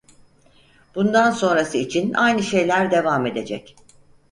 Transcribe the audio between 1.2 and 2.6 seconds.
sonrası için aynı